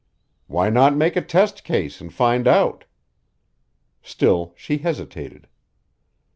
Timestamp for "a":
1.15-1.21